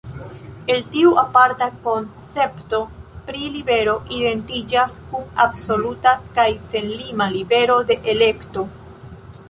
[0.75, 2.79] El tiu aparta koncepto
[3.29, 8.67] pri libero identiĝas kun absoluta kaj senlima “libero de elekto”.